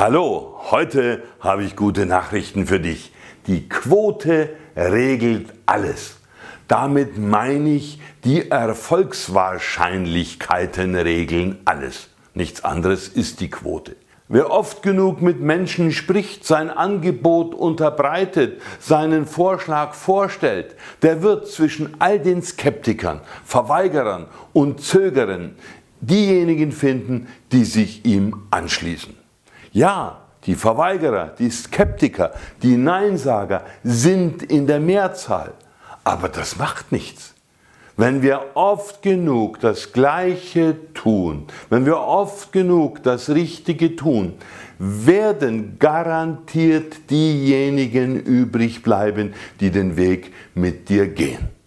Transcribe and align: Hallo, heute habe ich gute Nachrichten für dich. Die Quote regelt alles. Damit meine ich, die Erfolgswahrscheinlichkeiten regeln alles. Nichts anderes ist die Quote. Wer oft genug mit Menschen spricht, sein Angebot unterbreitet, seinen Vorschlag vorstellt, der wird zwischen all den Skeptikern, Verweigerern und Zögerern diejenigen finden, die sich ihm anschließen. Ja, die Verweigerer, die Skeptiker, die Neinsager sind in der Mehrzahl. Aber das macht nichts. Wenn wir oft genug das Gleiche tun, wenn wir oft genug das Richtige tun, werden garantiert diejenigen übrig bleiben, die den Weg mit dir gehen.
Hallo, 0.00 0.60
heute 0.70 1.24
habe 1.40 1.64
ich 1.64 1.74
gute 1.74 2.06
Nachrichten 2.06 2.68
für 2.68 2.78
dich. 2.78 3.10
Die 3.48 3.68
Quote 3.68 4.50
regelt 4.76 5.52
alles. 5.66 6.18
Damit 6.68 7.18
meine 7.18 7.70
ich, 7.70 8.00
die 8.22 8.48
Erfolgswahrscheinlichkeiten 8.48 10.94
regeln 10.94 11.58
alles. 11.64 12.10
Nichts 12.32 12.62
anderes 12.62 13.08
ist 13.08 13.40
die 13.40 13.50
Quote. 13.50 13.96
Wer 14.28 14.52
oft 14.52 14.84
genug 14.84 15.20
mit 15.20 15.40
Menschen 15.40 15.90
spricht, 15.90 16.46
sein 16.46 16.70
Angebot 16.70 17.56
unterbreitet, 17.56 18.62
seinen 18.78 19.26
Vorschlag 19.26 19.94
vorstellt, 19.94 20.76
der 21.02 21.22
wird 21.22 21.48
zwischen 21.48 21.96
all 21.98 22.20
den 22.20 22.42
Skeptikern, 22.42 23.20
Verweigerern 23.44 24.26
und 24.52 24.80
Zögerern 24.80 25.56
diejenigen 26.00 26.70
finden, 26.70 27.26
die 27.50 27.64
sich 27.64 28.04
ihm 28.04 28.44
anschließen. 28.52 29.17
Ja, 29.78 30.22
die 30.42 30.56
Verweigerer, 30.56 31.34
die 31.38 31.50
Skeptiker, 31.50 32.32
die 32.64 32.76
Neinsager 32.76 33.62
sind 33.84 34.42
in 34.42 34.66
der 34.66 34.80
Mehrzahl. 34.80 35.52
Aber 36.02 36.28
das 36.28 36.56
macht 36.56 36.90
nichts. 36.90 37.34
Wenn 37.96 38.20
wir 38.20 38.40
oft 38.54 39.02
genug 39.02 39.60
das 39.60 39.92
Gleiche 39.92 40.74
tun, 40.94 41.46
wenn 41.70 41.86
wir 41.86 42.00
oft 42.00 42.50
genug 42.50 43.04
das 43.04 43.30
Richtige 43.30 43.94
tun, 43.94 44.34
werden 44.80 45.78
garantiert 45.78 47.08
diejenigen 47.08 48.18
übrig 48.18 48.82
bleiben, 48.82 49.32
die 49.60 49.70
den 49.70 49.96
Weg 49.96 50.32
mit 50.56 50.88
dir 50.88 51.06
gehen. 51.06 51.57